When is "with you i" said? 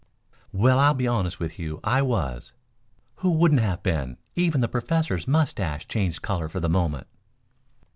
1.39-2.01